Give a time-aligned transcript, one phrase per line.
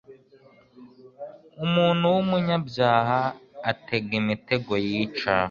[1.65, 3.19] umuntu w'umunyabyaha
[3.71, 5.33] atega imitego yica